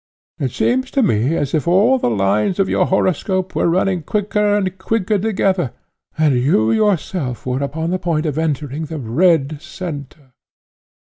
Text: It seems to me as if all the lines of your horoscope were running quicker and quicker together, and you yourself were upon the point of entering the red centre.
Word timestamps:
It 0.39 0.49
seems 0.49 0.89
to 0.97 1.03
me 1.03 1.35
as 1.37 1.53
if 1.53 1.67
all 1.67 1.99
the 1.99 2.09
lines 2.09 2.57
of 2.57 2.67
your 2.67 2.87
horoscope 2.87 3.53
were 3.53 3.67
running 3.69 4.01
quicker 4.01 4.55
and 4.57 4.75
quicker 4.79 5.19
together, 5.19 5.73
and 6.17 6.33
you 6.33 6.71
yourself 6.71 7.45
were 7.45 7.61
upon 7.61 7.91
the 7.91 7.99
point 7.99 8.25
of 8.25 8.39
entering 8.39 8.85
the 8.85 8.97
red 8.97 9.61
centre. 9.61 10.33